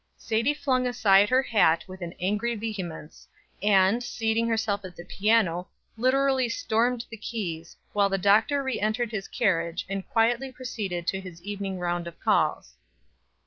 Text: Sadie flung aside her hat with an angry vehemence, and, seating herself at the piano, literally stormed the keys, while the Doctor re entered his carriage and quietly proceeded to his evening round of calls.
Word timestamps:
Sadie 0.17 0.55
flung 0.55 0.87
aside 0.87 1.29
her 1.29 1.43
hat 1.43 1.85
with 1.87 2.01
an 2.01 2.15
angry 2.19 2.55
vehemence, 2.55 3.27
and, 3.61 4.01
seating 4.01 4.47
herself 4.47 4.83
at 4.83 4.95
the 4.95 5.05
piano, 5.05 5.67
literally 5.95 6.49
stormed 6.49 7.05
the 7.11 7.17
keys, 7.17 7.77
while 7.93 8.09
the 8.09 8.17
Doctor 8.17 8.63
re 8.63 8.79
entered 8.79 9.11
his 9.11 9.27
carriage 9.27 9.85
and 9.87 10.09
quietly 10.09 10.51
proceeded 10.51 11.05
to 11.05 11.21
his 11.21 11.39
evening 11.43 11.77
round 11.77 12.07
of 12.07 12.19
calls. 12.19 12.77